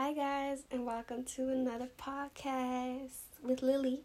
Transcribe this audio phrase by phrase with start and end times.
[0.00, 4.04] Hi, guys, and welcome to another podcast with Lily,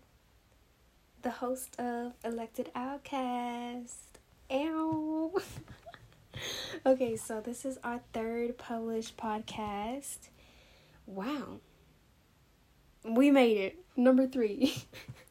[1.22, 4.18] the host of Elected Outcast.
[4.52, 5.32] Ow!
[6.88, 10.18] okay, so this is our third published podcast.
[11.06, 11.60] Wow.
[13.08, 13.78] We made it.
[13.96, 14.74] Number three.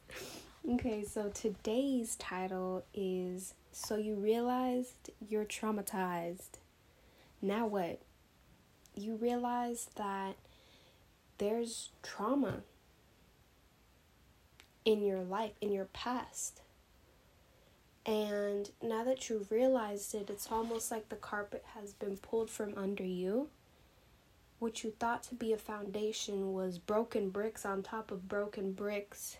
[0.75, 6.51] okay, so today's title is So You Realized You're Traumatized.
[7.41, 7.99] Now what?
[8.95, 10.35] You realize that
[11.37, 12.61] there's trauma
[14.85, 16.61] in your life, in your past.
[18.05, 22.73] And now that you've realized it, it's almost like the carpet has been pulled from
[22.77, 23.49] under you.
[24.59, 29.37] What you thought to be a foundation was broken bricks on top of broken bricks.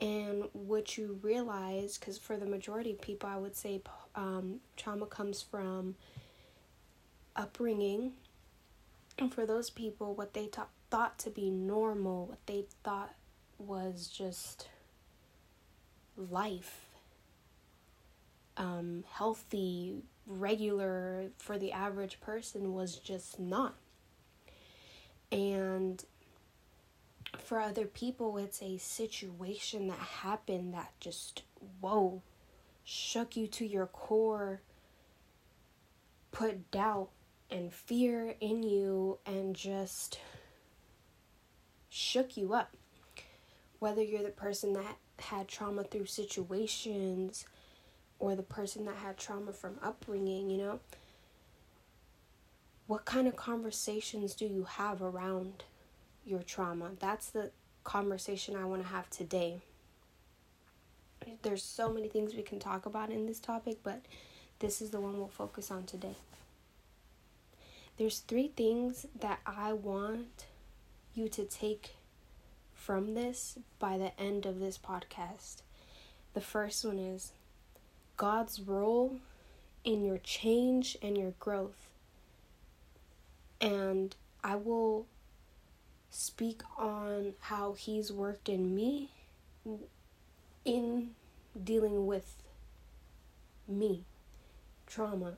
[0.00, 3.80] And what you realize, because for the majority of people, I would say
[4.16, 5.94] um, trauma comes from
[7.36, 8.12] upbringing
[9.18, 13.14] and for those people, what they ta- thought to be normal, what they thought
[13.58, 14.68] was just
[16.16, 16.86] life,
[18.56, 23.74] um, healthy, regular for the average person was just not.
[25.30, 26.04] And
[27.38, 31.42] for other people, it's a situation that happened that just,
[31.80, 32.22] whoa,
[32.84, 34.60] shook you to your core,
[36.30, 37.08] put doubt
[37.52, 40.18] and fear in you and just
[41.90, 42.74] shook you up.
[43.78, 47.44] Whether you're the person that had trauma through situations
[48.18, 50.80] or the person that had trauma from upbringing, you know,
[52.86, 55.64] what kind of conversations do you have around
[56.24, 56.92] your trauma?
[56.98, 57.50] That's the
[57.84, 59.60] conversation I want to have today.
[61.42, 64.02] There's so many things we can talk about in this topic, but
[64.58, 66.16] this is the one we'll focus on today
[68.02, 70.46] there's three things that I want
[71.14, 71.94] you to take
[72.74, 75.62] from this by the end of this podcast.
[76.34, 77.30] The first one is
[78.16, 79.18] God's role
[79.84, 81.90] in your change and your growth.
[83.60, 85.06] And I will
[86.10, 89.10] speak on how He's worked in me
[90.64, 91.10] in
[91.62, 92.42] dealing with
[93.68, 94.02] me,
[94.88, 95.34] trauma,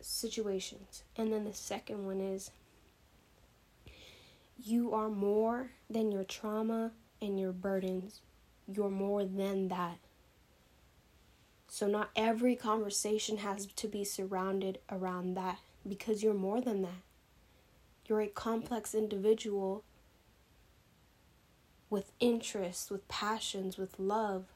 [0.00, 1.02] situations.
[1.16, 2.50] And then the second one is
[4.62, 8.20] you are more than your trauma and your burdens.
[8.66, 9.98] You're more than that.
[11.68, 15.58] So, not every conversation has to be surrounded around that
[15.88, 17.02] because you're more than that.
[18.06, 19.84] You're a complex individual
[21.88, 24.46] with interests, with passions, with love.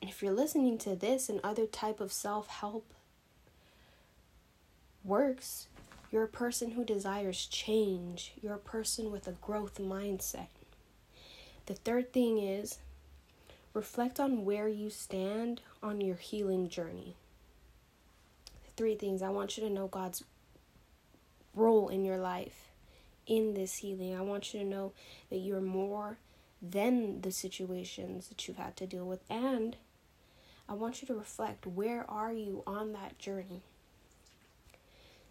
[0.00, 2.94] And if you're listening to this and other type of self-help
[5.04, 5.66] works,
[6.10, 8.32] you're a person who desires change.
[8.42, 10.48] You're a person with a growth mindset.
[11.66, 12.78] The third thing is
[13.74, 17.14] reflect on where you stand on your healing journey.
[18.76, 20.24] Three things I want you to know God's
[21.54, 22.70] role in your life
[23.26, 24.16] in this healing.
[24.16, 24.92] I want you to know
[25.28, 26.18] that you're more
[26.60, 29.76] than the situations that you've had to deal with and
[30.68, 33.62] I want you to reflect where are you on that journey?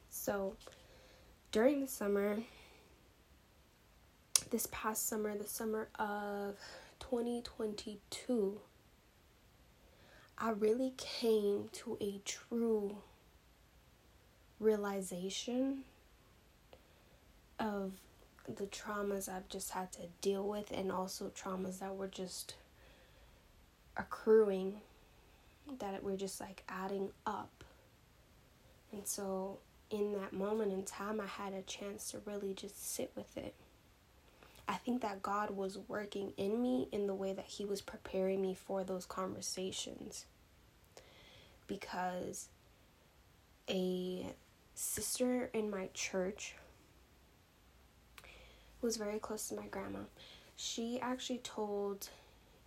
[0.10, 0.56] So,
[1.52, 2.38] during the summer,
[4.50, 6.56] this past summer, the summer of
[7.00, 8.60] 2022,
[10.38, 12.98] I really came to a true
[14.60, 15.84] realization
[17.60, 17.92] of
[18.48, 22.56] the traumas I've just had to deal with, and also traumas that were just
[23.96, 24.82] accruing,
[25.80, 27.64] that were just like adding up.
[28.92, 29.60] And so
[29.90, 33.56] in that moment in time, I had a chance to really just sit with it.
[34.68, 38.42] I think that God was working in me in the way that He was preparing
[38.42, 40.26] me for those conversations.
[41.66, 42.50] Because
[43.68, 44.28] a
[44.76, 46.56] sister in my church
[48.80, 50.00] who was very close to my grandma,
[50.56, 52.10] she actually told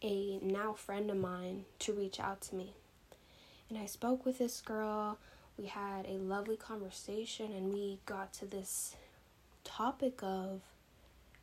[0.03, 2.75] a now friend of mine to reach out to me.
[3.69, 5.19] And I spoke with this girl
[5.59, 8.97] we had a lovely conversation and we got to this
[9.65, 10.61] topic of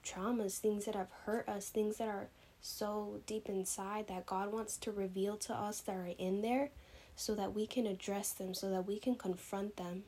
[0.05, 2.27] traumas, things that have hurt us, things that are
[2.61, 6.69] so deep inside that God wants to reveal to us that are in there
[7.15, 10.03] so that we can address them, so that we can confront them.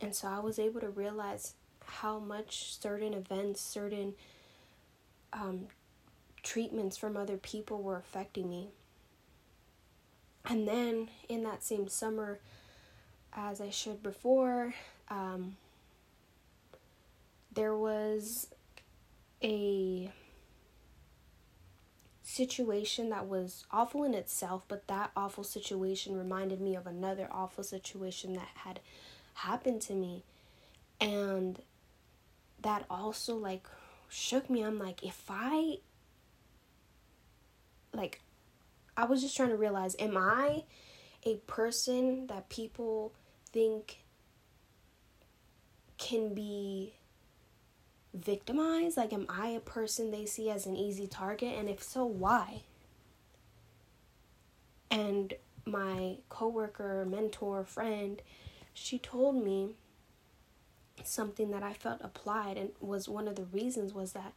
[0.00, 4.14] And so I was able to realize how much certain events, certain
[5.32, 5.66] um,
[6.42, 8.68] treatments from other people were affecting me.
[10.44, 12.38] And then in that same summer,
[13.32, 14.74] as I shared before,
[15.08, 15.56] um,
[17.52, 18.48] there was
[19.42, 20.10] a
[22.22, 27.64] situation that was awful in itself, but that awful situation reminded me of another awful
[27.64, 28.80] situation that had
[29.34, 30.22] happened to me.
[31.00, 31.60] And
[32.62, 33.66] that also like
[34.08, 34.62] shook me.
[34.62, 35.78] I'm like, if I
[37.92, 38.20] like
[38.98, 40.64] I was just trying to realize am I
[41.24, 43.14] a person that people
[43.52, 44.02] think
[45.98, 46.94] can be
[48.12, 48.96] victimized?
[48.96, 51.56] Like, am I a person they see as an easy target?
[51.56, 52.62] And if so, why?
[54.90, 55.34] And
[55.64, 58.20] my coworker, mentor, friend,
[58.74, 59.76] she told me
[61.04, 64.32] something that I felt applied and was one of the reasons was that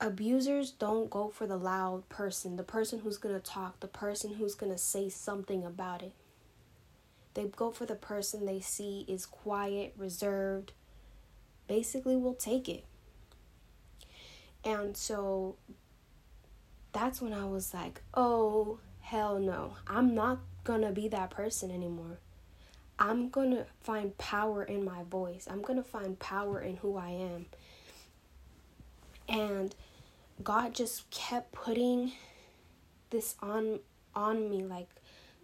[0.00, 4.34] abusers don't go for the loud person, the person who's going to talk, the person
[4.34, 6.12] who's going to say something about it.
[7.34, 10.72] They go for the person they see is quiet, reserved,
[11.66, 12.84] basically will take it.
[14.64, 15.56] And so
[16.92, 19.74] that's when I was like, oh, hell no.
[19.86, 22.18] I'm not gonna be that person anymore.
[22.98, 25.46] I'm gonna find power in my voice.
[25.50, 27.46] I'm gonna find power in who I am.
[29.28, 29.74] And
[30.42, 32.12] God just kept putting
[33.10, 33.80] this on
[34.14, 34.88] on me like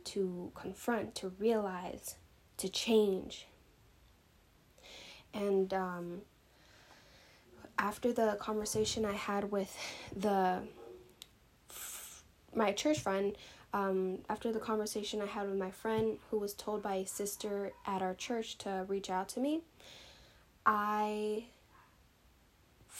[0.04, 2.16] to confront, to realize,
[2.56, 3.46] to change.
[5.34, 6.22] And um,
[7.78, 9.76] after the conversation I had with
[10.14, 10.60] the
[12.54, 13.36] my church friend,
[13.72, 17.72] um, after the conversation I had with my friend who was told by a sister
[17.86, 19.60] at our church to reach out to me,
[20.66, 21.44] I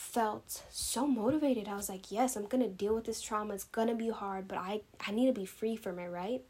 [0.01, 1.67] felt so motivated.
[1.67, 3.53] I was like, yes, I'm going to deal with this trauma.
[3.53, 6.41] It's going to be hard, but I, I need to be free from it, right?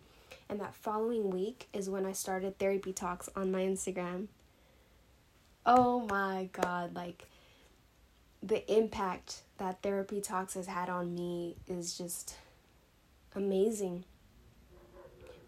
[0.49, 4.27] And that following week is when I started therapy talks on my Instagram.
[5.65, 6.95] Oh my God.
[6.95, 7.25] Like,
[8.41, 12.35] the impact that therapy talks has had on me is just
[13.35, 14.05] amazing.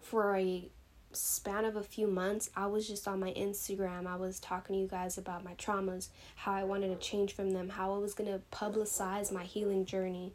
[0.02, 0.68] For a
[1.16, 4.06] span of a few months, I was just on my Instagram.
[4.06, 7.50] I was talking to you guys about my traumas, how I wanted to change from
[7.50, 10.32] them, how I was going to publicize my healing journey.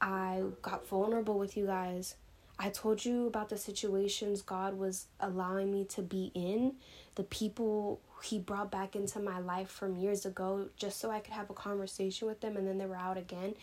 [0.00, 2.16] I got vulnerable with you guys.
[2.58, 6.74] I told you about the situations God was allowing me to be in,
[7.14, 11.34] the people He brought back into my life from years ago, just so I could
[11.34, 13.54] have a conversation with them and then they were out again,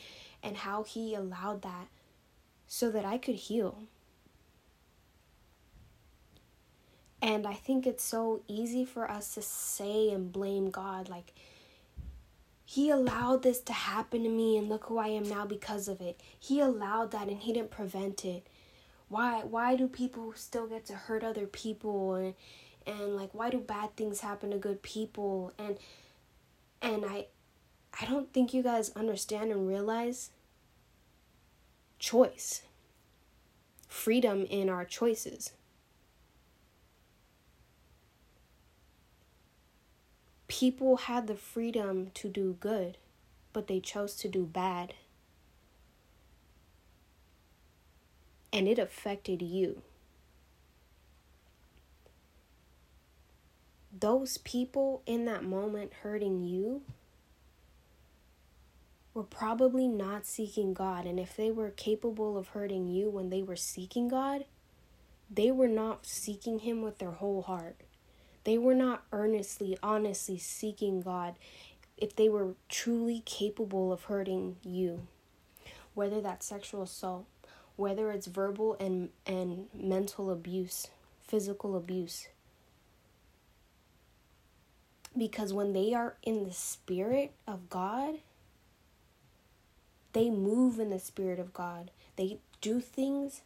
[0.43, 1.87] and how He allowed that
[2.67, 3.83] so that I could heal.
[7.21, 11.33] And I think it's so easy for us to say and blame God like
[12.69, 16.01] he allowed this to happen to me and look who I am now because of
[16.01, 16.21] it.
[16.39, 18.45] He allowed that and he didn't prevent it.
[19.07, 22.35] Why why do people still get to hurt other people and
[22.85, 25.77] and like why do bad things happen to good people and
[26.81, 27.25] and I
[27.99, 30.29] I don't think you guys understand and realize
[31.97, 32.61] choice.
[33.87, 35.53] Freedom in our choices.
[40.49, 42.97] People had the freedom to do good,
[43.53, 44.93] but they chose to do bad.
[48.51, 49.83] And it affected you.
[53.97, 56.81] Those people in that moment hurting you
[59.13, 61.05] were probably not seeking God.
[61.05, 64.45] And if they were capable of hurting you when they were seeking God,
[65.29, 67.75] they were not seeking Him with their whole heart.
[68.43, 71.35] They were not earnestly, honestly seeking God
[71.97, 75.07] if they were truly capable of hurting you.
[75.93, 77.25] Whether that's sexual assault,
[77.75, 80.87] whether it's verbal and, and mental abuse,
[81.27, 82.27] physical abuse.
[85.17, 88.19] Because when they are in the spirit of God,
[90.13, 91.91] they move in the spirit of God.
[92.15, 93.41] They do things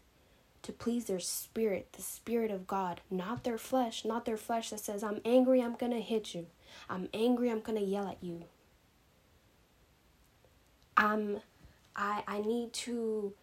[0.64, 4.80] to please their spirit, the spirit of God, not their flesh, not their flesh that
[4.80, 6.48] says, I'm angry, I'm going to hit you.
[6.90, 8.46] I'm angry, I'm going to yell at you.
[10.98, 11.42] I'm
[11.96, 13.34] I I need to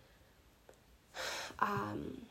[1.59, 2.23] um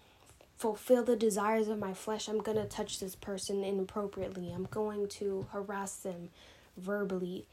[0.58, 2.28] fulfill the desires of my flesh.
[2.28, 4.52] I'm going to touch this person inappropriately.
[4.52, 6.30] I'm going to harass them
[6.78, 7.46] verbally.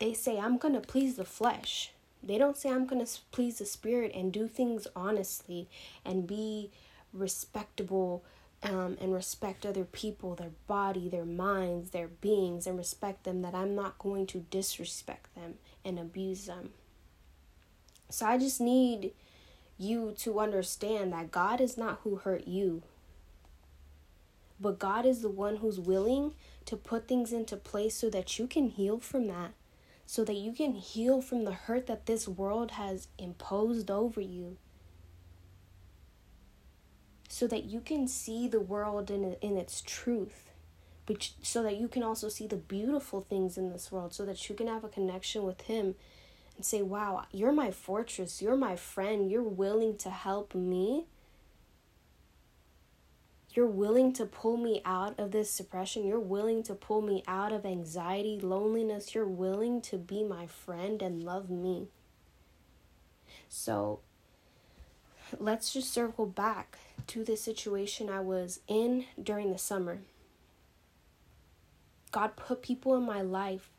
[0.00, 1.92] They say I'm going to please the flesh.
[2.26, 5.68] They don't say, I'm going to please the Spirit and do things honestly
[6.04, 6.70] and be
[7.12, 8.24] respectable
[8.62, 13.54] um, and respect other people, their body, their minds, their beings, and respect them, that
[13.54, 15.54] I'm not going to disrespect them
[15.84, 16.70] and abuse them.
[18.08, 19.12] So I just need
[19.76, 22.82] you to understand that God is not who hurt you.
[24.60, 26.32] But God is the one who's willing
[26.64, 29.52] to put things into place so that you can heal from that.
[30.06, 34.58] So that you can heal from the hurt that this world has imposed over you.
[37.28, 40.50] So that you can see the world in, in its truth.
[41.06, 44.14] But so that you can also see the beautiful things in this world.
[44.14, 45.94] So that you can have a connection with Him
[46.56, 48.40] and say, Wow, you're my fortress.
[48.40, 49.30] You're my friend.
[49.30, 51.06] You're willing to help me
[53.54, 56.04] you're willing to pull me out of this suppression.
[56.04, 59.14] You're willing to pull me out of anxiety, loneliness.
[59.14, 61.86] You're willing to be my friend and love me.
[63.48, 64.00] So
[65.38, 70.00] let's just circle back to the situation I was in during the summer.
[72.10, 73.70] God put people in my life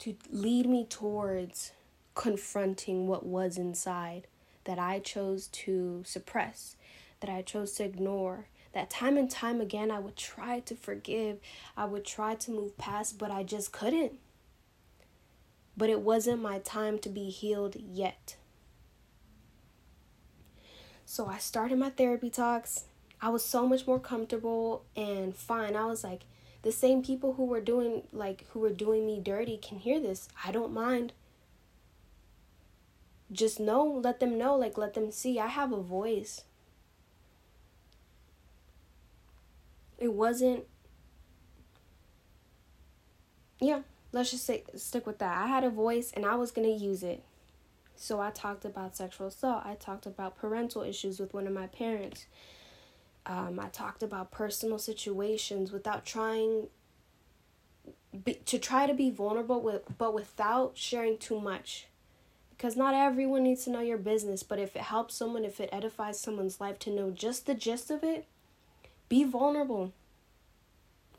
[0.00, 1.72] to lead me towards
[2.14, 4.26] confronting what was inside
[4.64, 6.76] that I chose to suppress
[7.20, 8.46] that I chose to ignore.
[8.72, 11.38] That time and time again, I would try to forgive,
[11.76, 14.18] I would try to move past, but I just couldn't.
[15.76, 18.36] But it wasn't my time to be healed yet.
[21.04, 22.84] So I started my therapy talks.
[23.20, 25.74] I was so much more comfortable and fine.
[25.74, 26.22] I was like,
[26.62, 30.28] the same people who were doing like who were doing me dirty can hear this.
[30.44, 31.12] I don't mind.
[33.32, 36.42] Just know, let them know, like let them see I have a voice.
[40.00, 40.64] It wasn't
[43.60, 43.80] yeah,
[44.12, 45.36] let's just say stick with that.
[45.36, 47.22] I had a voice and I was going to use it.
[47.94, 49.62] So I talked about sexual assault.
[49.66, 52.26] I talked about parental issues with one of my parents.
[53.26, 56.68] Um, I talked about personal situations without trying
[58.24, 61.86] be, to try to be vulnerable with but without sharing too much
[62.50, 65.68] because not everyone needs to know your business but if it helps someone if it
[65.70, 68.26] edifies someone's life to know just the gist of it
[69.10, 69.92] be vulnerable.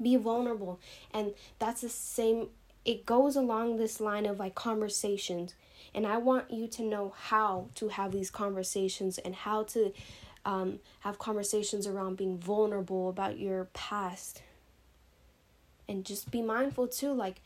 [0.01, 0.79] Be vulnerable.
[1.13, 2.47] And that's the same,
[2.83, 5.53] it goes along this line of like conversations.
[5.93, 9.93] And I want you to know how to have these conversations and how to
[10.45, 14.41] um, have conversations around being vulnerable about your past.
[15.87, 17.41] And just be mindful too, like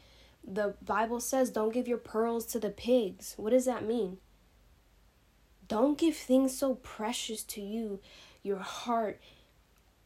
[0.47, 3.33] the Bible says, don't give your pearls to the pigs.
[3.35, 4.19] What does that mean?
[5.67, 7.99] Don't give things so precious to you,
[8.43, 9.19] your heart,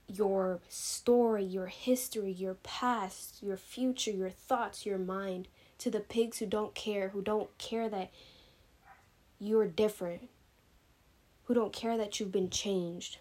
[0.09, 5.47] your story, your history, your past, your future, your thoughts, your mind
[5.77, 8.11] to the pigs who don't care, who don't care that
[9.39, 10.29] you're different,
[11.45, 13.19] who don't care that you've been changed,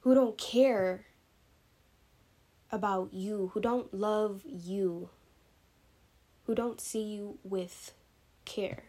[0.00, 1.06] who don't care
[2.70, 5.10] about you, who don't love you,
[6.46, 7.92] who don't see you with
[8.44, 8.84] care.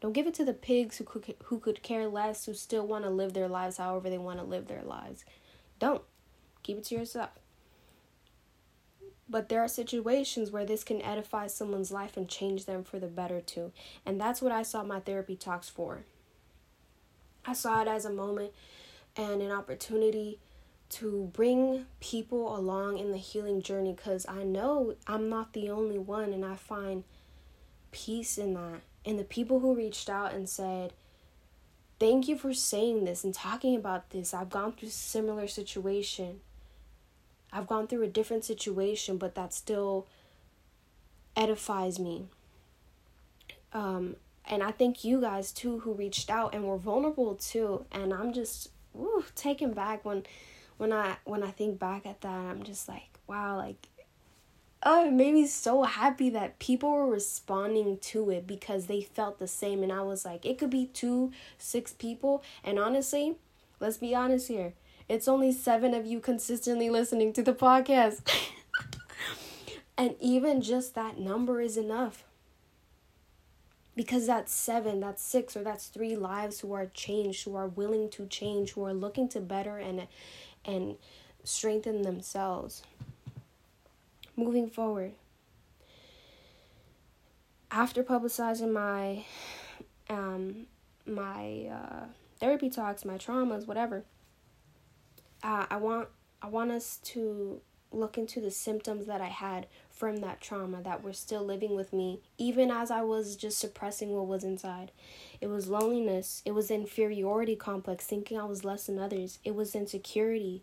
[0.00, 3.04] Don't give it to the pigs who could, who could care less, who still want
[3.04, 5.24] to live their lives however they want to live their lives.
[5.78, 6.02] Don't.
[6.62, 7.30] Keep it to yourself.
[9.28, 13.08] But there are situations where this can edify someone's life and change them for the
[13.08, 13.72] better too.
[14.04, 16.04] And that's what I saw my therapy talks for.
[17.44, 18.52] I saw it as a moment
[19.16, 20.38] and an opportunity
[20.88, 25.98] to bring people along in the healing journey because I know I'm not the only
[25.98, 27.04] one and I find
[27.90, 30.92] peace in that and the people who reached out and said,
[31.98, 34.34] Thank you for saying this and talking about this.
[34.34, 36.40] I've gone through a similar situation.
[37.50, 40.06] I've gone through a different situation, but that still
[41.34, 42.26] edifies me.
[43.72, 47.86] Um, and I thank you guys too who reached out and were vulnerable too.
[47.90, 50.24] And I'm just woo, taken back when
[50.76, 52.28] when I when I think back at that.
[52.28, 53.88] I'm just like, wow, like
[54.82, 59.38] oh, it made me so happy that people were responding to it because they felt
[59.38, 59.82] the same.
[59.82, 62.42] And I was like, it could be two, six people.
[62.62, 63.36] And honestly,
[63.80, 64.74] let's be honest here.
[65.08, 68.20] It's only seven of you consistently listening to the podcast.
[69.98, 72.24] and even just that number is enough.
[73.94, 78.10] Because that's seven, that's six, or that's three lives who are changed, who are willing
[78.10, 80.06] to change, who are looking to better and
[80.66, 80.96] and
[81.44, 82.82] strengthen themselves
[84.36, 85.12] moving forward.
[87.70, 89.24] After publicizing my
[90.08, 90.66] um
[91.04, 92.04] my uh,
[92.38, 94.04] therapy talks, my traumas, whatever,
[95.42, 96.08] uh, I want
[96.42, 97.60] I want us to
[97.92, 101.92] look into the symptoms that I had from that trauma that were still living with
[101.92, 104.92] me, even as I was just suppressing what was inside.
[105.40, 106.42] It was loneliness.
[106.44, 109.38] It was inferiority complex, thinking I was less than others.
[109.44, 110.62] It was insecurity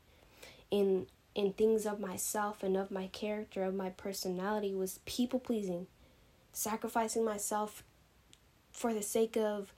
[0.70, 5.88] in in things of myself and of my character, of my personality, was people pleasing,
[6.52, 7.84] sacrificing myself
[8.72, 9.74] for the sake of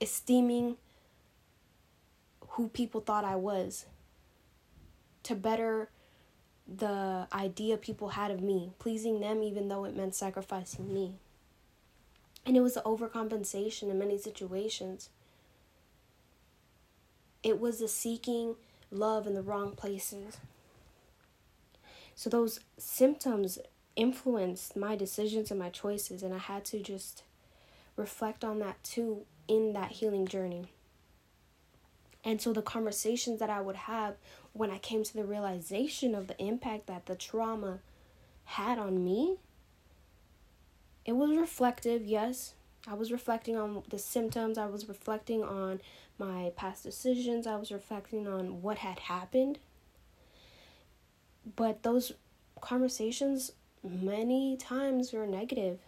[0.00, 0.76] esteeming
[2.50, 3.86] who people thought I was,
[5.22, 5.90] to better
[6.66, 11.14] the idea people had of me, pleasing them even though it meant sacrificing me.
[12.44, 15.10] And it was an overcompensation in many situations.
[17.42, 18.56] It was a seeking
[18.90, 20.38] love in the wrong places.
[22.14, 23.58] So those symptoms
[23.94, 27.22] influenced my decisions and my choices, and I had to just
[27.96, 30.66] reflect on that too in that healing journey.
[32.24, 34.16] And so the conversations that I would have
[34.52, 37.78] when I came to the realization of the impact that the trauma
[38.44, 39.36] had on me,
[41.04, 42.54] it was reflective, yes.
[42.88, 45.80] I was reflecting on the symptoms, I was reflecting on
[46.18, 49.58] my past decisions, I was reflecting on what had happened.
[51.56, 52.12] But those
[52.60, 53.52] conversations
[53.82, 55.78] many times were negative.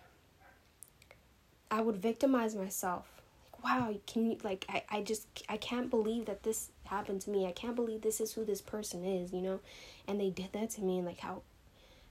[1.71, 3.07] I would victimize myself.
[3.53, 7.31] Like, wow, can you like I, I just I can't believe that this happened to
[7.31, 7.47] me.
[7.47, 9.61] I can't believe this is who this person is, you know?
[10.07, 11.43] And they did that to me and like how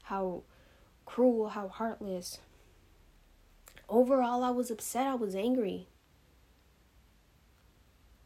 [0.04, 0.44] how
[1.06, 2.40] cruel, how heartless.
[3.90, 5.88] Overall, I was upset, I was angry.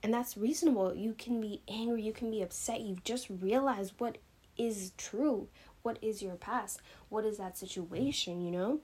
[0.04, 0.96] And that's reasonable.
[0.96, 2.82] You can be angry, you can be upset.
[2.82, 4.18] You've just realized what
[4.58, 5.48] is true,
[5.84, 8.80] what is your past, what is that situation, you know?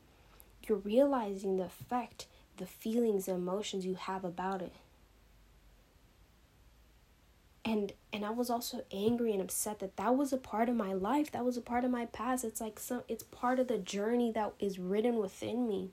[0.68, 4.74] You're realizing the effect, the feelings, the emotions you have about it.
[7.66, 10.94] And and I was also angry and upset that that was a part of my
[10.94, 12.46] life, that was a part of my past.
[12.46, 15.92] It's like some it's part of the journey that is written within me.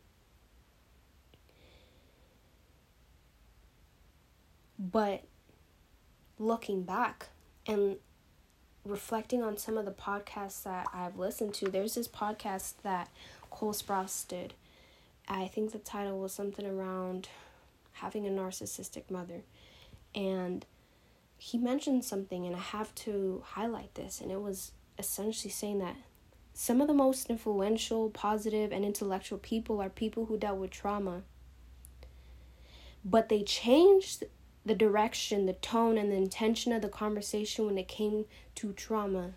[4.93, 5.25] But
[6.39, 7.29] looking back
[7.67, 7.97] and
[8.85, 13.09] reflecting on some of the podcasts that I've listened to, there's this podcast that
[13.51, 14.53] Cole Sprouse did.
[15.27, 17.29] I think the title was something around
[17.93, 19.43] having a narcissistic mother.
[20.15, 20.67] And
[21.39, 25.97] he mentioned something, and I have to highlight this, and it was essentially saying that
[26.53, 31.23] some of the most influential, positive, and intellectual people are people who dealt with trauma.
[33.03, 34.25] But they changed
[34.67, 38.25] the direction, the tone, and the intention of the conversation when it came
[38.55, 39.33] to trauma.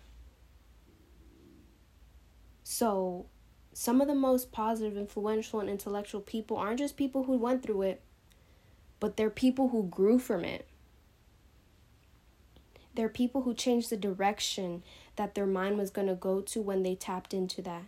[2.64, 3.26] So,
[3.72, 7.82] some of the most positive, influential, and intellectual people aren't just people who went through
[7.82, 8.02] it,
[9.00, 10.66] but they're people who grew from it.
[12.94, 14.82] They're people who changed the direction
[15.16, 17.84] that their mind was going to go to when they tapped into that.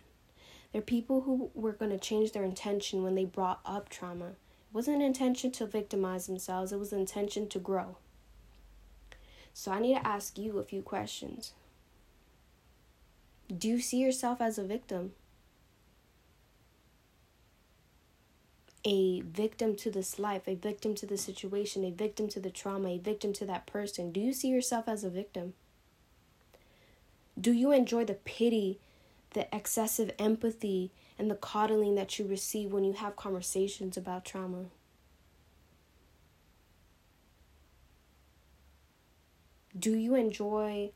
[0.71, 4.33] They're people who were going to change their intention when they brought up trauma
[4.73, 7.97] wasn't intention to victimize themselves, it was intention to grow.
[9.53, 11.53] So I need to ask you a few questions.
[13.55, 15.11] Do you see yourself as a victim?
[18.85, 22.89] A victim to this life, a victim to the situation, a victim to the trauma,
[22.89, 24.11] a victim to that person.
[24.11, 25.53] Do you see yourself as a victim?
[27.39, 28.79] Do you enjoy the pity,
[29.33, 34.65] the excessive empathy, and the coddling that you receive when you have conversations about trauma.
[39.77, 40.93] Do you enjoy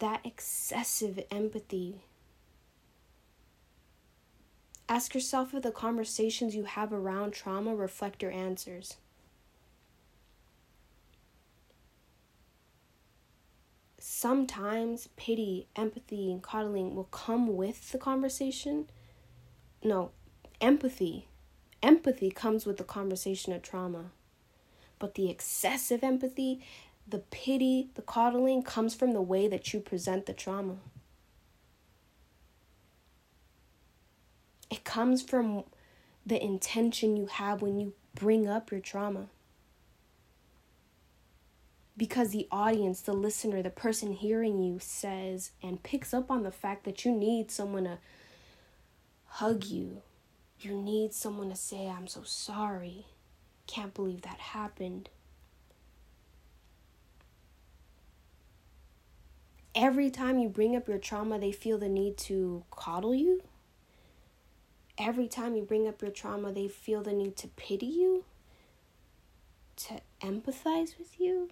[0.00, 2.02] that excessive empathy?
[4.86, 8.98] Ask yourself if the conversations you have around trauma reflect your answers.
[14.24, 18.88] Sometimes pity, empathy, and coddling will come with the conversation.
[19.82, 20.12] No,
[20.62, 21.28] empathy.
[21.82, 24.12] Empathy comes with the conversation of trauma.
[24.98, 26.64] But the excessive empathy,
[27.06, 30.76] the pity, the coddling comes from the way that you present the trauma.
[34.70, 35.64] It comes from
[36.24, 39.26] the intention you have when you bring up your trauma
[41.96, 46.50] because the audience, the listener, the person hearing you says and picks up on the
[46.50, 47.98] fact that you need someone to
[49.26, 50.02] hug you.
[50.60, 53.06] You need someone to say, I'm so sorry.
[53.66, 55.08] Can't believe that happened.
[59.74, 63.42] Every time you bring up your trauma, they feel the need to coddle you.
[64.96, 68.24] Every time you bring up your trauma, they feel the need to pity you,
[69.76, 71.50] to empathize with you.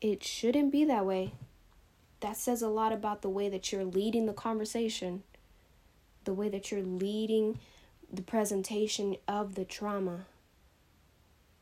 [0.00, 1.32] It shouldn't be that way.
[2.20, 5.22] That says a lot about the way that you're leading the conversation,
[6.24, 7.58] the way that you're leading
[8.12, 10.26] the presentation of the trauma.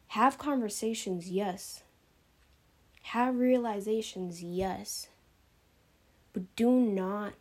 [0.09, 1.83] Have conversations, yes.
[3.03, 5.09] Have realizations, yes.
[6.33, 7.35] But do not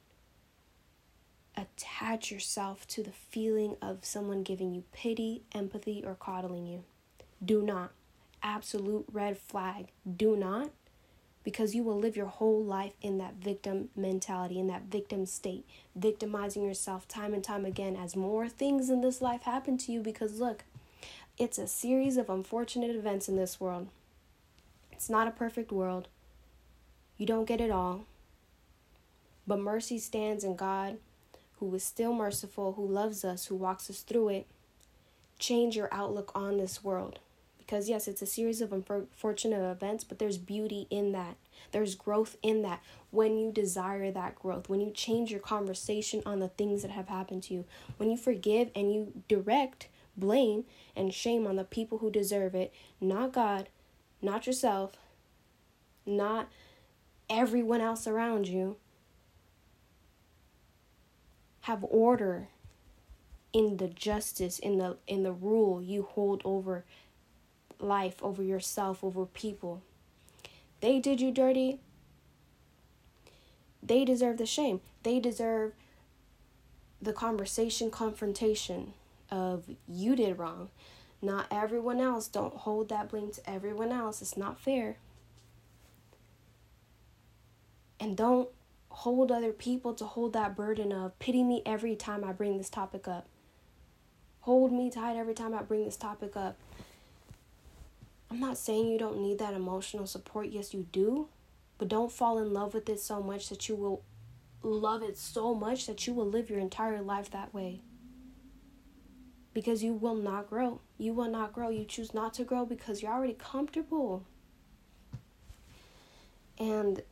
[1.58, 6.84] attach yourself to the feeling of someone giving you pity, empathy, or coddling you.
[7.44, 7.92] Do not.
[8.44, 9.88] Absolute red flag.
[10.18, 10.72] Do not.
[11.46, 15.66] Because you will live your whole life in that victim mentality, in that victim state,
[15.96, 20.02] victimizing yourself time and time again as more things in this life happen to you.
[20.02, 20.64] Because look,
[21.38, 23.88] it's a series of unfortunate events in this world.
[24.92, 26.08] It's not a perfect world.
[27.18, 28.06] You don't get it all.
[29.48, 30.98] But mercy stands in God,
[31.60, 34.48] who is still merciful, who loves us, who walks us through it.
[35.38, 37.20] Change your outlook on this world.
[37.66, 41.36] Because, yes, it's a series of unfortunate events, but there's beauty in that.
[41.72, 46.40] There's growth in that when you desire that growth, when you change your conversation on
[46.40, 47.66] the things that have happened to you,
[47.98, 52.74] when you forgive and you direct blame and shame on the people who deserve it,
[53.02, 53.70] not God,
[54.22, 54.94] not yourself,
[56.06, 56.50] not
[57.30, 58.78] everyone else around you.
[61.62, 62.50] Have order
[63.54, 66.84] in the justice in the in the rule you hold over
[67.80, 69.82] life, over yourself, over people.
[70.82, 71.80] They did you dirty.
[73.82, 74.82] They deserve the shame.
[75.04, 75.74] They deserve
[77.02, 78.94] the conversation confrontation
[79.30, 80.70] of you did wrong.
[81.22, 82.28] Not everyone else.
[82.28, 84.22] Don't hold that blame to everyone else.
[84.22, 84.98] It's not fair.
[88.00, 88.50] And don't
[88.90, 92.70] hold other people to hold that burden of pity me every time I bring this
[92.70, 93.28] topic up.
[94.42, 96.58] Hold me tight every time I bring this topic up.
[98.36, 100.50] I'm not saying you don't need that emotional support.
[100.50, 101.30] Yes, you do.
[101.78, 104.04] But don't fall in love with it so much that you will
[104.62, 107.80] love it so much that you will live your entire life that way.
[109.54, 110.82] Because you will not grow.
[110.98, 111.70] You will not grow.
[111.70, 114.26] You choose not to grow because you're already comfortable.
[116.60, 117.04] And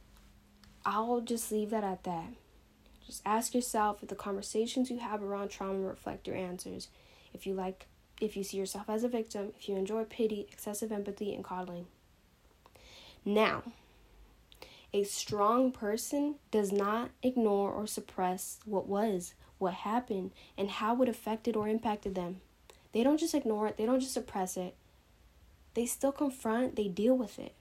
[0.86, 2.34] I'll just leave that at that.
[3.08, 6.90] Just ask yourself if the conversations you have around trauma reflect your answers.
[7.34, 7.88] If you like
[8.26, 11.88] if you see yourself as a victim, if you enjoy pity, excessive empathy, and coddling.
[13.26, 13.64] Now,
[14.94, 21.10] a strong person does not ignore or suppress what was, what happened, and how it
[21.10, 22.42] affected or impacted them.
[22.92, 24.76] They don't just ignore it, they don't just suppress it.
[25.74, 27.54] They still confront, they deal with it.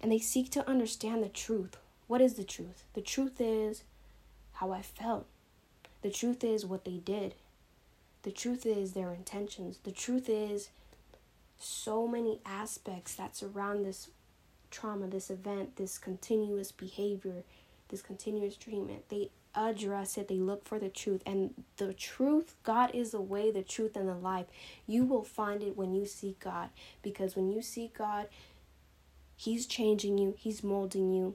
[0.00, 1.76] And they seek to understand the truth.
[2.08, 2.84] What is the truth?
[2.94, 3.84] The truth is
[4.54, 5.26] how I felt.
[6.02, 7.34] The truth is what they did.
[8.24, 9.78] The truth is their intentions.
[9.84, 10.70] The truth is
[11.58, 14.08] so many aspects that surround this
[14.70, 17.44] trauma, this event, this continuous behavior,
[17.90, 19.10] this continuous treatment.
[19.10, 21.22] They address it, they look for the truth.
[21.26, 24.46] And the truth, God is the way, the truth, and the life.
[24.86, 26.70] You will find it when you seek God.
[27.02, 28.28] Because when you seek God,
[29.36, 31.34] He's changing you, He's molding you.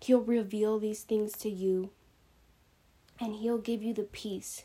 [0.00, 1.90] He'll reveal these things to you,
[3.20, 4.62] and He'll give you the peace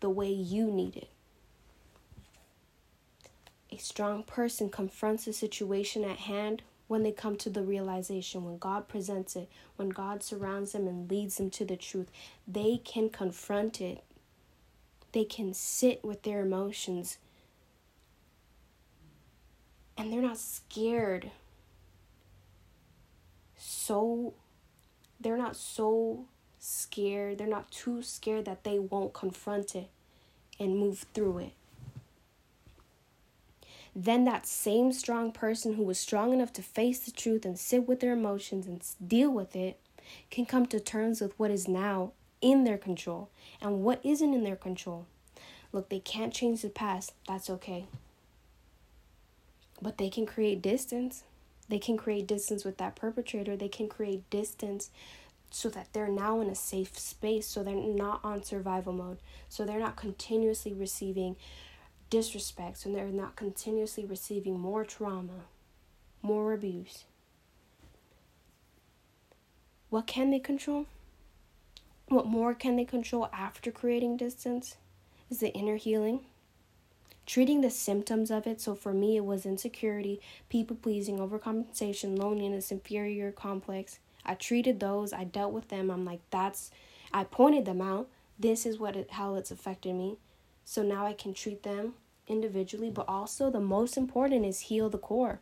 [0.00, 1.10] the way you need it.
[3.70, 8.58] A strong person confronts the situation at hand when they come to the realization, when
[8.58, 12.10] God presents it, when God surrounds them and leads them to the truth.
[12.46, 14.02] They can confront it,
[15.12, 17.18] they can sit with their emotions,
[19.96, 21.30] and they're not scared.
[23.56, 24.34] So,
[25.20, 26.26] they're not so
[26.68, 27.38] scared.
[27.38, 29.88] They're not too scared that they won't confront it
[30.60, 31.52] and move through it.
[33.94, 37.88] Then that same strong person who was strong enough to face the truth and sit
[37.88, 39.78] with their emotions and deal with it
[40.30, 43.28] can come to terms with what is now in their control
[43.60, 45.06] and what isn't in their control.
[45.72, 47.12] Look, they can't change the past.
[47.26, 47.86] That's okay.
[49.82, 51.24] But they can create distance.
[51.68, 53.56] They can create distance with that perpetrator.
[53.56, 54.90] They can create distance
[55.50, 59.18] so that they're now in a safe space so they're not on survival mode.
[59.48, 61.36] So they're not continuously receiving
[62.10, 65.44] disrespect so they're not continuously receiving more trauma
[66.22, 67.04] more abuse.
[69.90, 70.86] What can they control?
[72.08, 74.76] What more can they control after creating distance
[75.30, 76.20] is the inner healing.
[77.26, 82.72] Treating the symptoms of it so for me it was insecurity people pleasing overcompensation loneliness
[82.72, 85.90] inferior complex I treated those, I dealt with them.
[85.90, 86.70] I'm like, that's,
[87.12, 88.08] I pointed them out.
[88.38, 90.18] This is what it, how it's affected me.
[90.64, 91.94] So now I can treat them
[92.28, 95.40] individually, but also the most important is heal the core.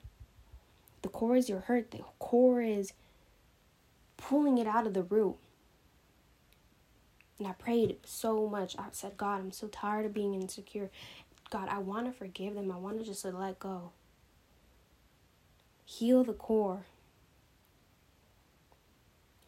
[1.03, 2.92] The core is your hurt, the core is
[4.16, 5.37] pulling it out of the root.
[7.38, 8.77] And I prayed so much.
[8.79, 10.90] I said, God, I'm so tired of being insecure.
[11.51, 12.72] God, I want to forgive them.
[12.72, 13.90] I want to just let go.
[15.85, 16.87] Heal the core.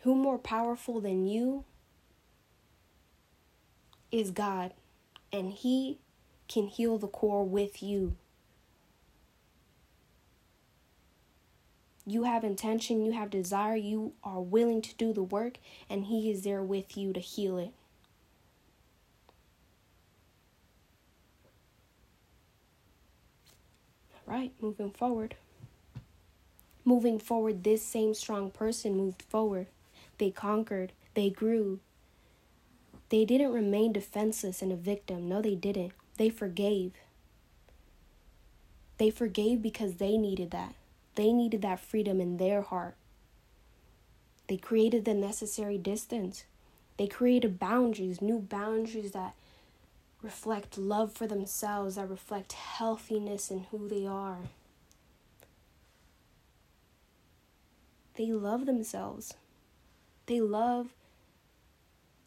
[0.02, 1.64] Who more powerful than you
[4.10, 4.72] is God,
[5.32, 5.98] and He
[6.48, 8.16] can heal the core with you.
[12.06, 15.58] You have intention, you have desire, you are willing to do the work,
[15.90, 17.72] and He is there with you to heal it.
[24.26, 25.34] All right, moving forward.
[26.84, 29.66] Moving forward, this same strong person moved forward.
[30.18, 31.80] They conquered, they grew.
[33.08, 35.28] They didn't remain defenseless and a victim.
[35.28, 35.92] No, they didn't.
[36.18, 36.92] They forgave.
[38.98, 40.74] They forgave because they needed that.
[41.14, 42.96] They needed that freedom in their heart.
[44.48, 46.44] They created the necessary distance.
[46.96, 49.34] They created boundaries, new boundaries that
[50.20, 54.38] reflect love for themselves, that reflect healthiness in who they are.
[58.16, 59.34] They love themselves.
[60.28, 60.88] They love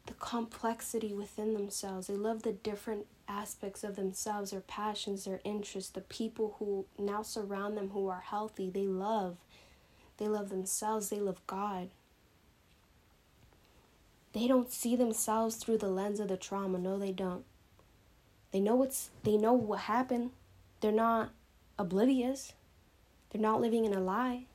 [0.06, 2.08] the complexity within themselves.
[2.08, 7.22] They love the different aspects of themselves, their passions, their interests, the people who now
[7.22, 8.68] surround them who are healthy.
[8.68, 9.36] They love.
[10.18, 11.10] They love themselves.
[11.10, 11.90] They love God.
[14.32, 16.78] They don't see themselves through the lens of the trauma.
[16.78, 17.44] No, they don't.
[18.50, 20.30] They know what's they know what happened.
[20.80, 21.30] They're not
[21.78, 22.52] oblivious.
[23.30, 24.46] They're not living in a lie.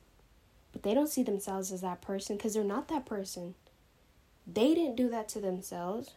[0.78, 3.56] But they don't see themselves as that person because they're not that person.
[4.46, 6.12] They didn't do that to themselves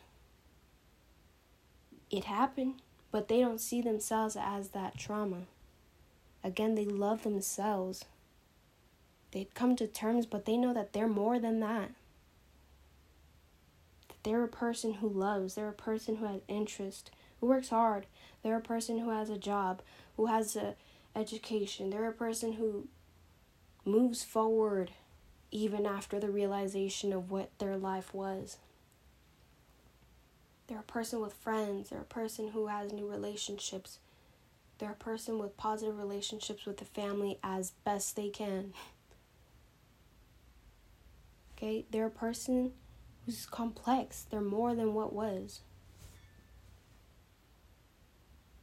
[2.12, 5.43] it happened, but they don't see themselves as that trauma.
[6.43, 8.06] Again, they love themselves.
[9.32, 11.91] They've come to terms, but they know that they're more than that.
[14.24, 18.06] They're a person who loves, they're a person who has interest, who works hard.
[18.43, 19.82] They're a person who has a job,
[20.17, 20.76] who has a
[21.15, 21.89] education.
[21.89, 22.88] They're a person who
[23.85, 24.91] moves forward
[25.51, 28.57] even after the realization of what their life was.
[30.67, 31.89] They're a person with friends.
[31.89, 33.99] They're a person who has new relationships.
[34.77, 38.73] They're a person with positive relationships with the family as best they can.
[41.57, 41.85] Okay?
[41.91, 42.71] They're a person
[43.23, 44.25] who's complex.
[44.31, 45.61] They're more than what was.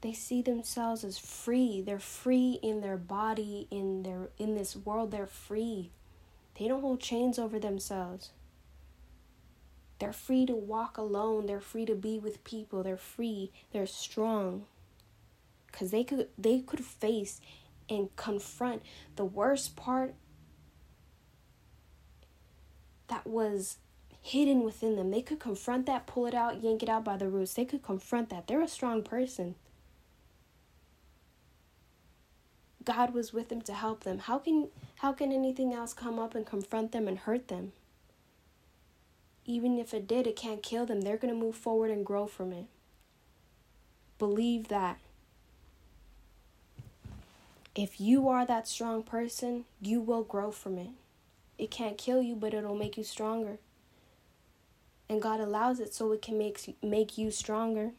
[0.00, 1.80] They see themselves as free.
[1.80, 5.90] They're free in their body, in their in this world, they're free.
[6.58, 8.30] They don't hold chains over themselves.
[9.98, 11.46] They're free to walk alone.
[11.46, 12.82] They're free to be with people.
[12.84, 13.50] They're free.
[13.72, 14.66] They're strong.
[15.72, 17.40] Cuz they could they could face
[17.90, 18.82] and confront
[19.16, 20.14] the worst part
[23.08, 23.78] that was
[24.20, 25.10] hidden within them.
[25.10, 27.54] They could confront that, pull it out, yank it out by the roots.
[27.54, 28.46] They could confront that.
[28.46, 29.56] They're a strong person.
[32.88, 34.18] God was with them to help them.
[34.18, 37.72] How can how can anything else come up and confront them and hurt them?
[39.48, 41.00] even if it did, it can't kill them.
[41.00, 42.66] They're going to move forward and grow from it.
[44.18, 44.98] Believe that.
[47.74, 50.90] If you are that strong person, you will grow from it.
[51.56, 53.56] It can't kill you, but it'll make you stronger.
[55.08, 57.92] And God allows it so it can make, make you stronger.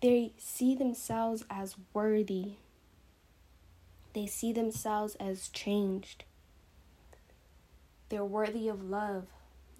[0.00, 2.52] They see themselves as worthy.
[4.12, 6.24] They see themselves as changed.
[8.08, 9.26] They're worthy of love.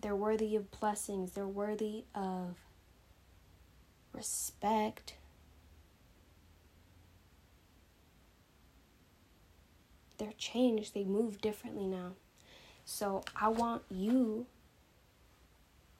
[0.01, 1.33] They're worthy of blessings.
[1.33, 2.57] They're worthy of
[4.13, 5.15] respect.
[10.19, 10.95] They're changed.
[10.95, 12.13] They move differently now.
[12.85, 14.47] So I want you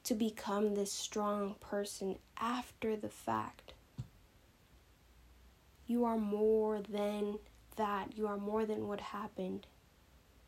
[0.03, 3.68] to become this strong person after the fact.
[5.89, 7.39] You are more than
[7.75, 8.15] that.
[8.15, 9.65] You are more than what happened.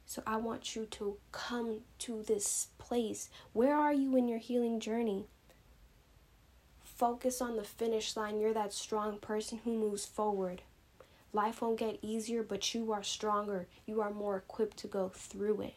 [0.06, 3.28] So I want you to come to this place.
[3.52, 5.26] Where are you in your healing journey?
[6.84, 8.40] Focus on the finish line.
[8.40, 10.62] You're that strong person who moves forward.
[11.34, 13.68] Life won't get easier, but you are stronger.
[13.88, 15.74] You are more equipped to go through it.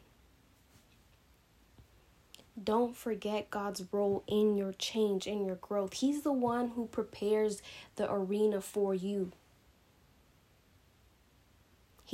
[2.63, 5.95] Don't forget God's role in your change, in your growth.
[5.95, 7.63] He's the one who prepares
[7.97, 9.33] the arena for you.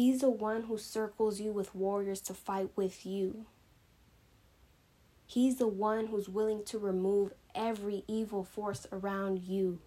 [0.00, 3.44] He's the one who circles you with warriors to fight with you.
[5.26, 9.80] He's the one who's willing to remove every evil force around you.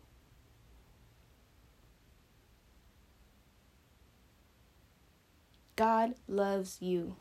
[5.75, 7.15] God loves you.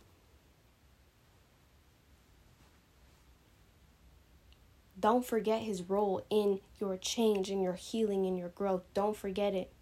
[5.00, 8.83] Don't forget his role in your change, in your healing, in your growth.
[8.92, 9.72] Don't forget it.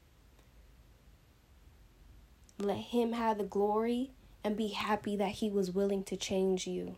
[2.61, 4.11] Let Him have the glory
[4.45, 6.97] and be happy that He was willing to change you.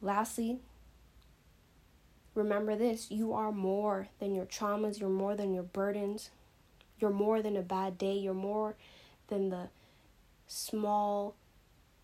[0.00, 0.58] Lastly,
[2.34, 6.30] remember this you are more than your traumas, you're more than your burdens,
[6.98, 8.74] you're more than a bad day, you're more
[9.28, 9.68] than the
[10.46, 11.34] small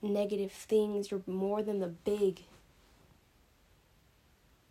[0.02, 2.42] negative things, you're more than the big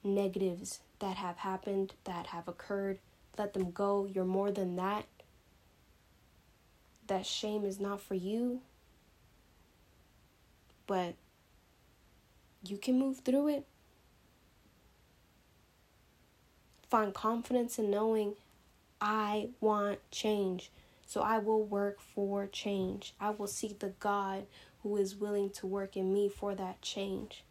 [0.04, 3.00] negatives that have happened, that have occurred.
[3.38, 4.08] Let them go.
[4.12, 5.06] You're more than that.
[7.10, 8.62] That shame is not for you,
[10.86, 11.16] but
[12.64, 13.66] you can move through it.
[16.88, 18.36] Find confidence in knowing
[19.02, 20.72] I want change.
[21.08, 23.16] So I will work for change.
[23.20, 24.46] I will seek the God
[24.84, 27.44] who is willing to work in me for that change.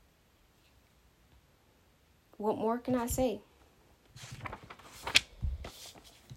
[2.36, 3.40] What more can I say?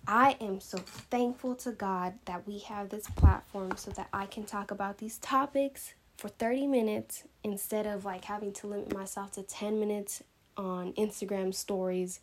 [0.07, 4.43] I am so thankful to God that we have this platform so that I can
[4.43, 9.43] talk about these topics for 30 minutes instead of like having to limit myself to
[9.43, 10.23] 10 minutes
[10.57, 12.19] on Instagram stories.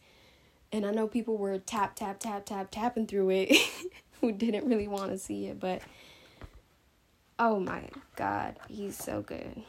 [0.72, 3.56] And I know people were tap, tap, tap, tap, tapping through it
[4.20, 5.82] who didn't really want to see it, but
[7.38, 7.82] oh my
[8.16, 9.62] God, he's so good.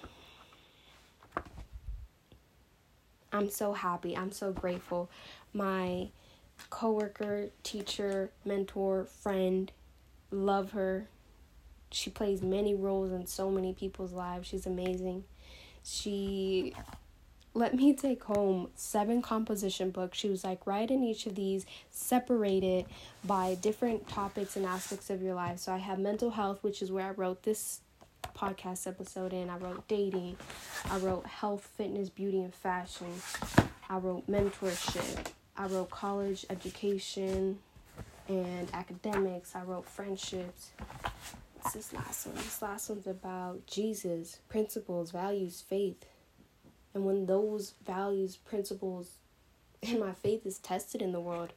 [3.31, 4.17] I'm so happy.
[4.17, 5.09] I'm so grateful.
[5.53, 6.09] My
[6.69, 9.71] coworker, teacher, mentor, friend,
[10.31, 11.07] love her.
[11.91, 14.47] She plays many roles in so many people's lives.
[14.47, 15.23] She's amazing.
[15.83, 16.73] She
[17.53, 20.17] let me take home seven composition books.
[20.17, 22.85] She was like, write in each of these, separated
[23.23, 25.59] by different topics and aspects of your life.
[25.59, 27.81] So I have mental health, which is where I wrote this
[28.37, 29.49] podcast episode in.
[29.49, 30.37] I wrote dating,
[30.89, 33.07] I wrote health, fitness, beauty, and fashion.
[33.89, 35.31] I wrote mentorship.
[35.59, 37.59] I wrote college education
[38.29, 39.55] and academics.
[39.55, 40.71] I wrote friendships.
[41.55, 42.35] What's this last one?
[42.37, 46.05] This last one's about Jesus, principles, values, faith.
[46.93, 49.17] And when those values, principles,
[49.83, 51.51] and my faith is tested in the world,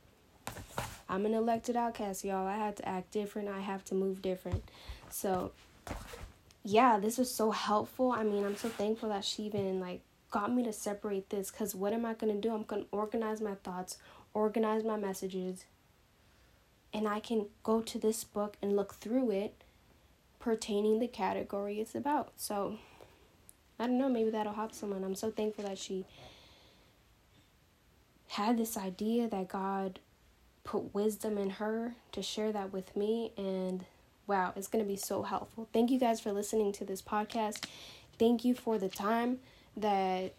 [1.08, 2.48] I'm an elected outcast, y'all.
[2.48, 3.48] I have to act different.
[3.50, 4.64] I have to move different.
[5.10, 5.52] So
[6.64, 8.10] yeah, this was so helpful.
[8.10, 10.00] I mean, I'm so thankful that she even like
[10.32, 12.52] got me to separate this cuz what am I going to do?
[12.52, 13.98] I'm going to organize my thoughts,
[14.34, 15.64] organize my messages,
[16.92, 19.54] and I can go to this book and look through it
[20.40, 22.32] pertaining the category it's about.
[22.36, 22.78] So,
[23.78, 25.04] I don't know, maybe that'll help someone.
[25.04, 26.04] I'm so thankful that she
[28.28, 30.00] had this idea that God
[30.64, 33.84] put wisdom in her to share that with me and
[34.26, 35.68] wow, it's going to be so helpful.
[35.72, 37.66] Thank you guys for listening to this podcast.
[38.18, 39.40] Thank you for the time
[39.76, 40.34] that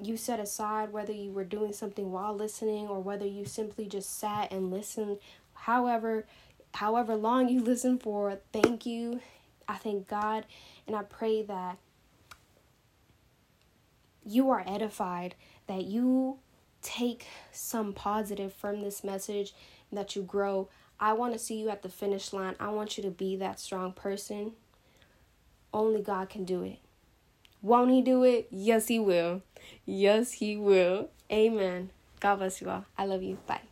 [0.00, 4.18] you set aside, whether you were doing something while listening or whether you simply just
[4.18, 5.18] sat and listened.
[5.54, 6.26] However,
[6.74, 9.20] however long you listen for, thank you.
[9.68, 10.46] I thank God
[10.86, 11.78] and I pray that
[14.24, 15.34] you are edified,
[15.66, 16.38] that you
[16.82, 19.54] take some positive from this message,
[19.92, 20.68] that you grow.
[20.98, 22.54] I want to see you at the finish line.
[22.60, 24.52] I want you to be that strong person.
[25.72, 26.78] Only God can do it.
[27.62, 28.48] Won't He do it?
[28.50, 29.42] Yes, He will.
[29.86, 31.08] Yes, He will.
[31.30, 31.90] Amen.
[32.20, 32.84] God bless you all.
[32.98, 33.38] I love you.
[33.46, 33.71] Bye.